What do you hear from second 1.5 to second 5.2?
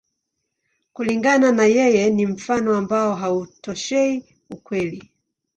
na yeye, ni mfano ambao hautoshei ukweli.